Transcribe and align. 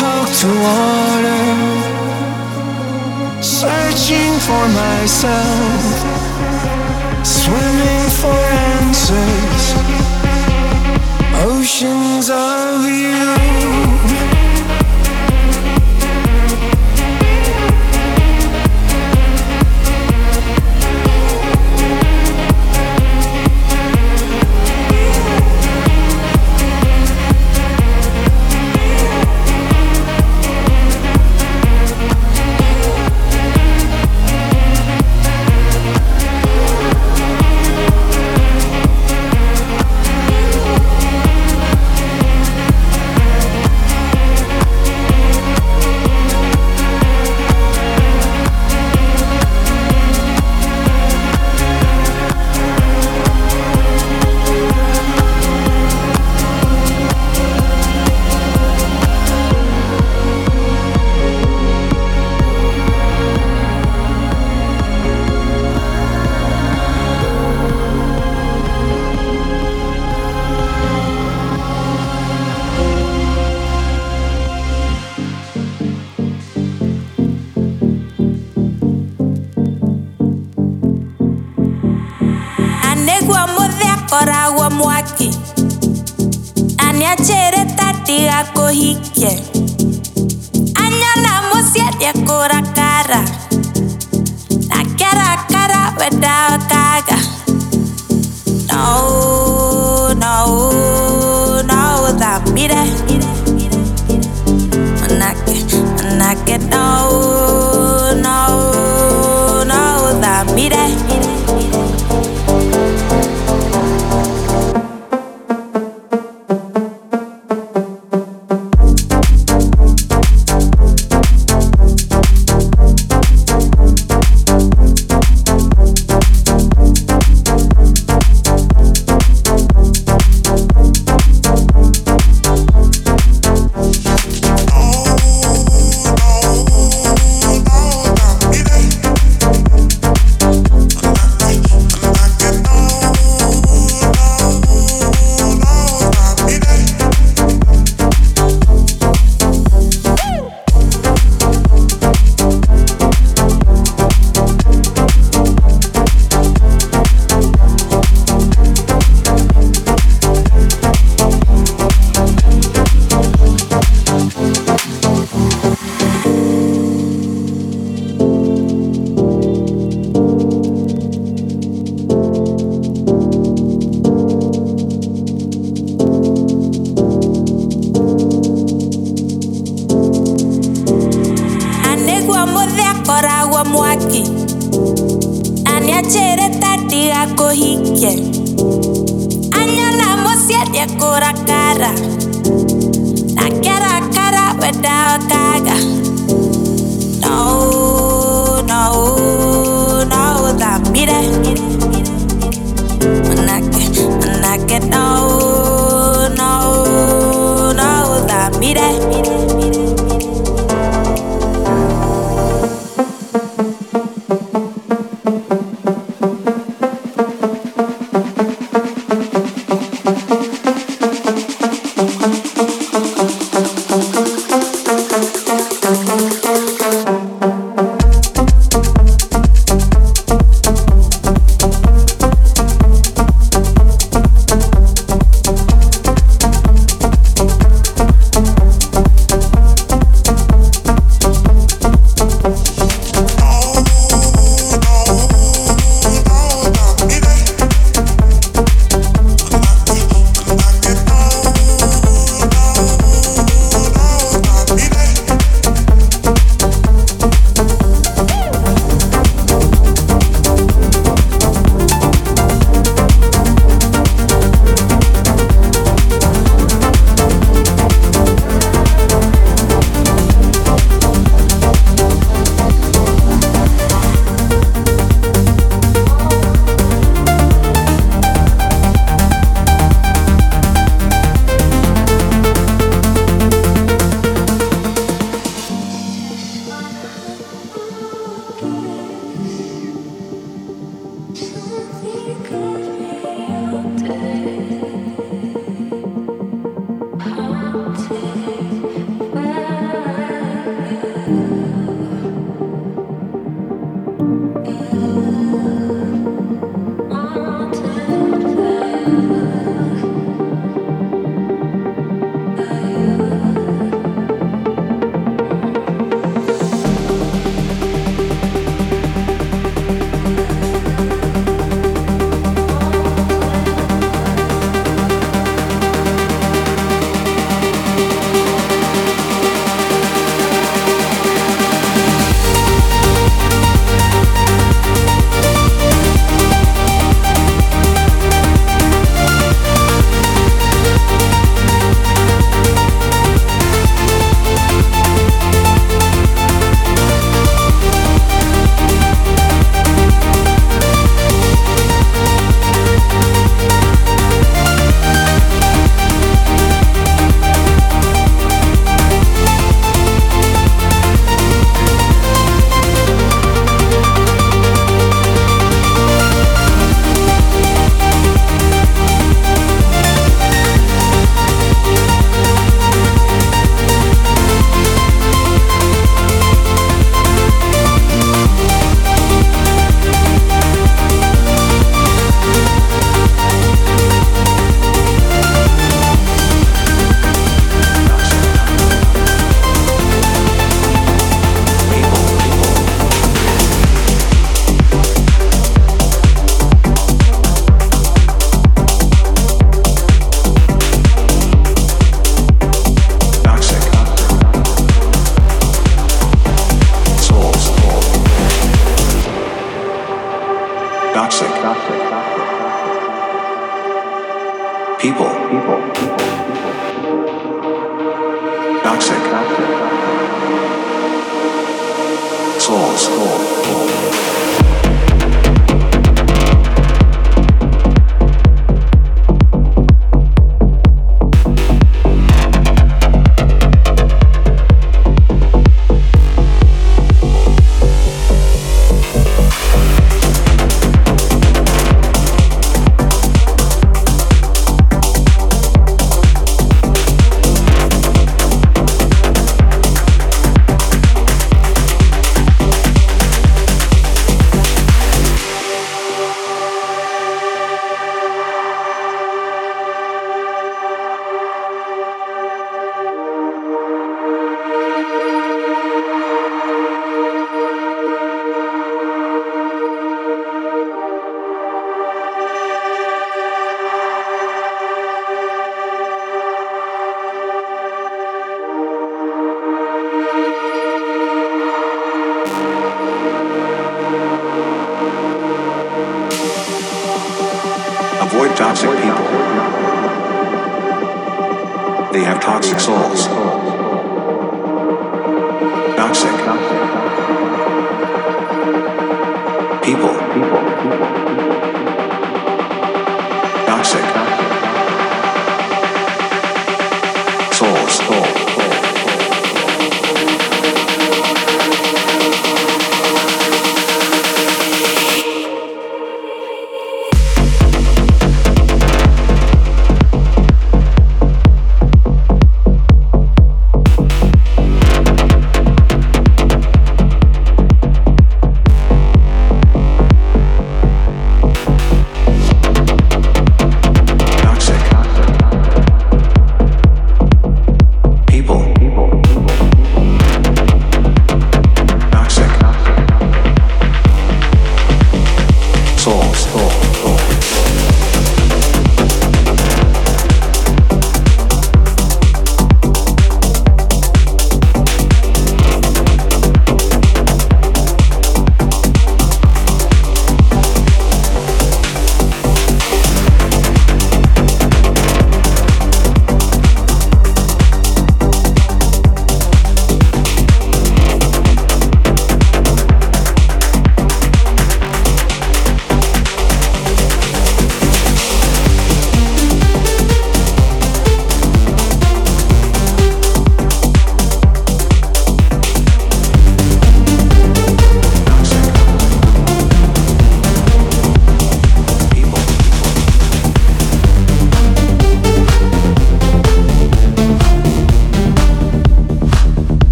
talk 0.00 0.28
to 0.42 0.48
water, 0.66 1.44
searching 3.42 4.32
for 4.46 4.64
myself, 4.82 5.84
swimming 7.22 8.08
for 8.20 8.40
answers, 8.72 9.64
oceans 11.44 12.30
of 12.30 12.84
you. 12.86 13.89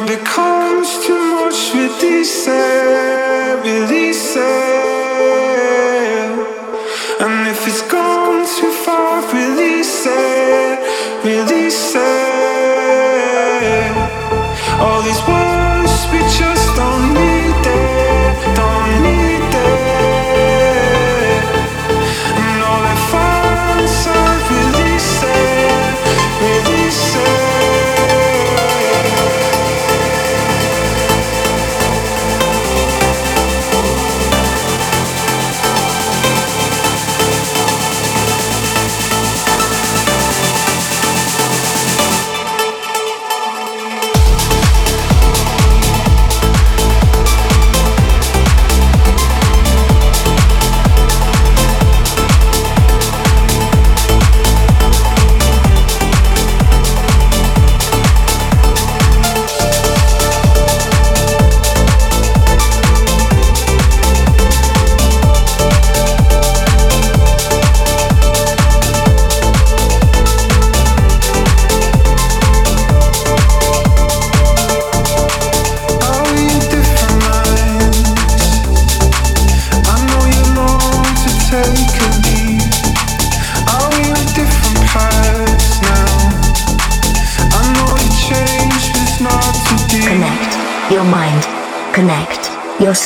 it 0.00 0.18
becomes 0.18 1.04
too 1.06 1.18
much, 1.34 1.74
release 1.74 2.46
it, 2.46 3.64
release 3.64 4.36
it. 4.36 4.77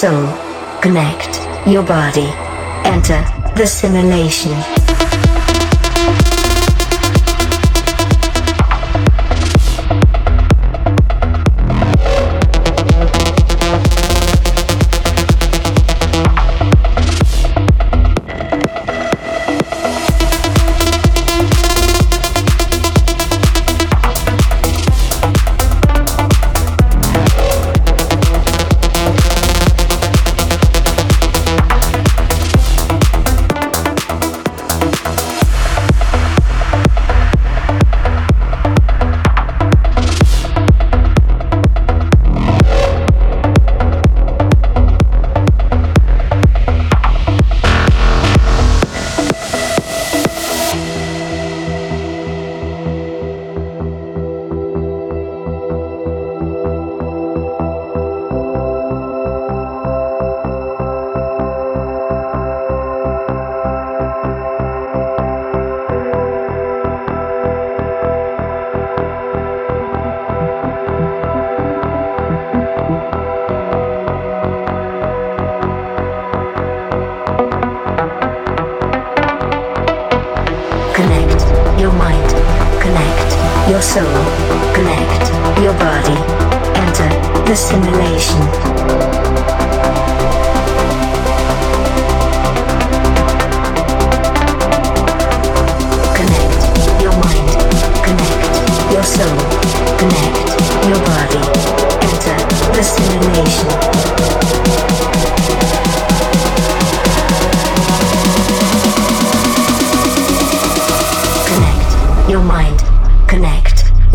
Soul. 0.02 0.26
Connect 0.80 1.32
your 1.64 1.84
body. 1.84 2.26
Enter 2.84 3.22
the 3.54 3.64
simulation. 3.64 4.81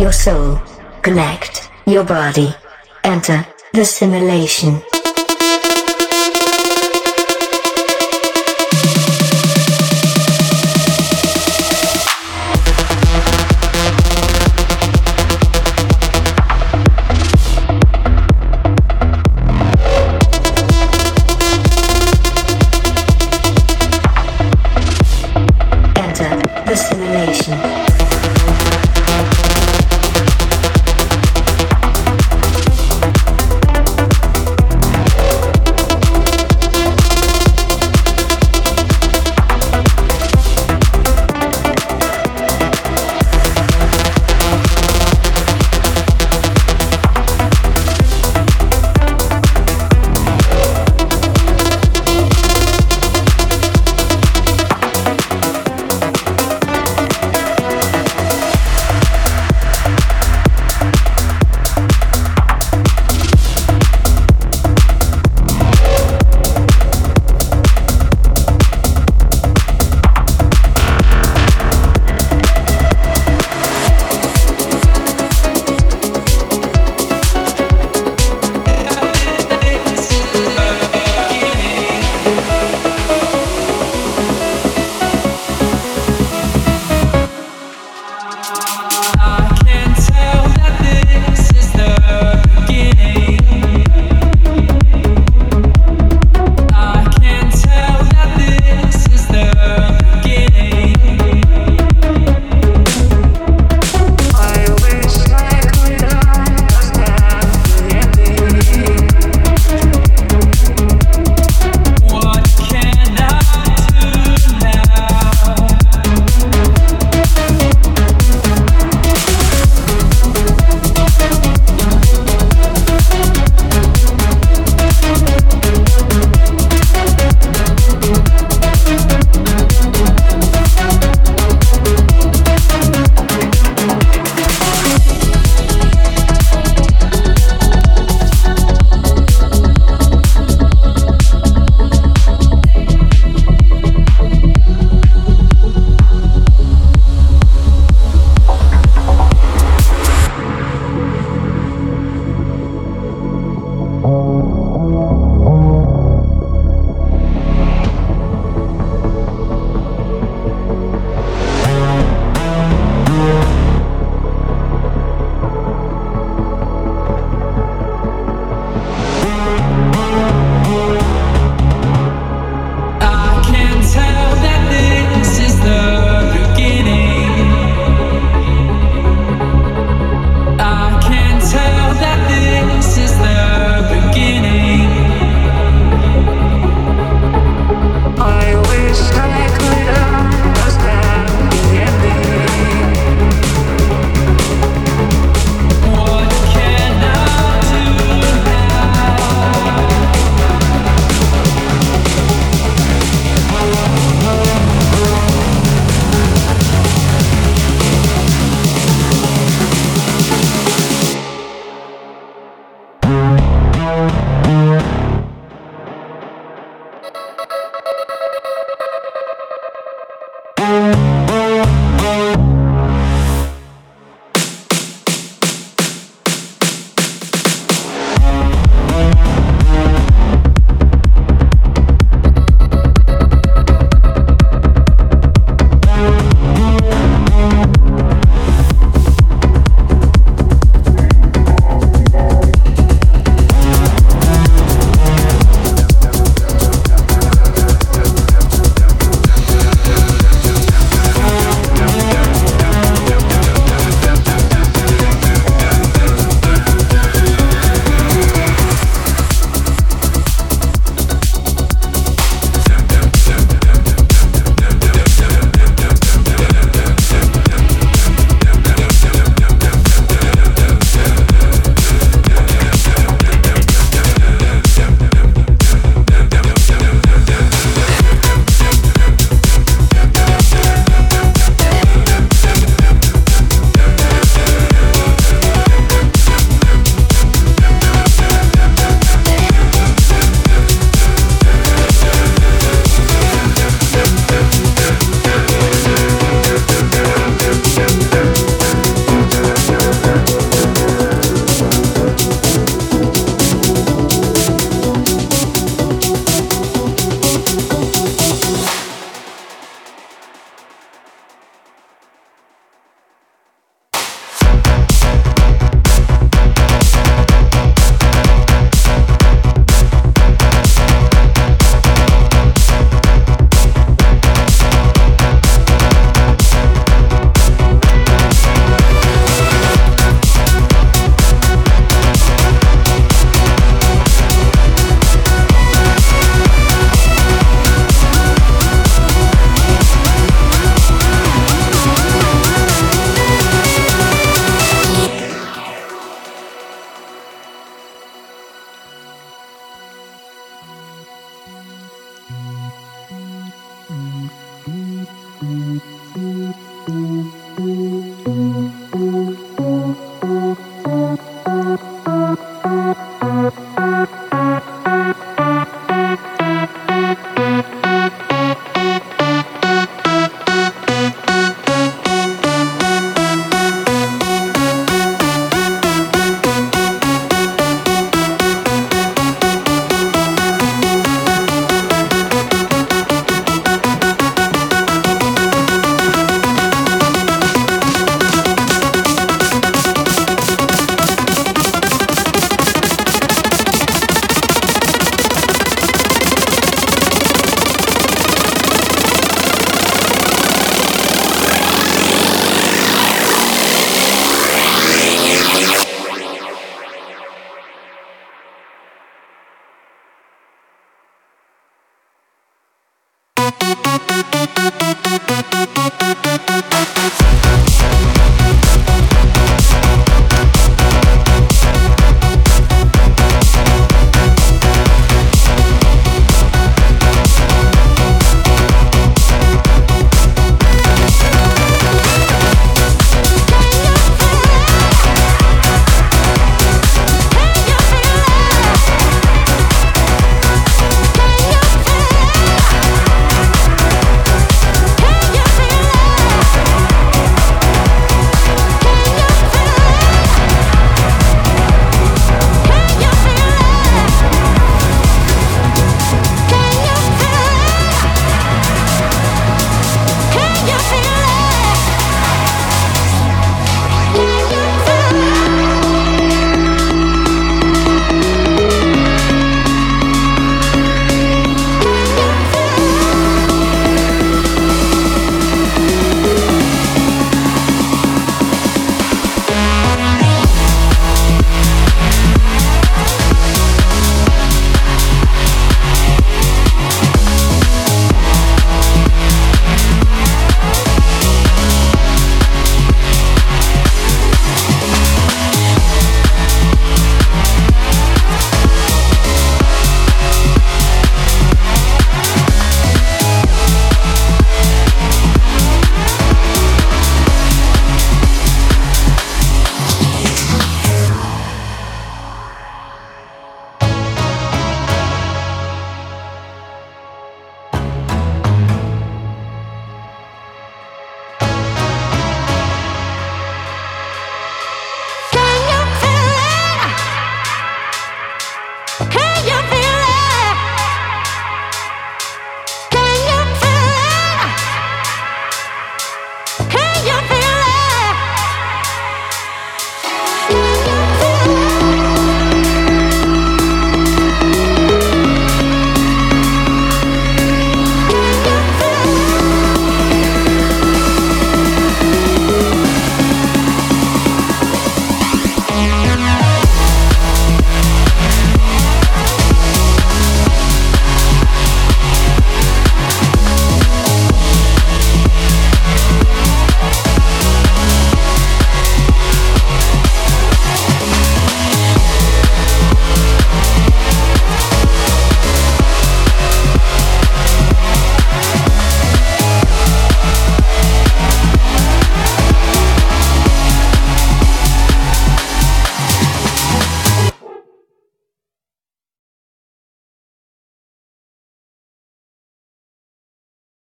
Your 0.07 0.13
soul. 0.13 0.61
Connect 1.01 1.69
your 1.85 2.05
body. 2.05 2.55
Enter 3.03 3.45
the 3.73 3.83
simulation. 3.83 4.81